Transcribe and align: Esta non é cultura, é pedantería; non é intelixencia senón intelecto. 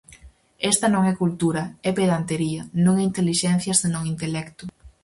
Esta 0.71 0.87
non 0.93 1.03
é 1.11 1.13
cultura, 1.21 1.63
é 1.89 1.91
pedantería; 1.99 2.61
non 2.85 2.93
é 3.01 3.03
intelixencia 3.11 3.73
senón 3.81 4.03
intelecto. 4.13 4.63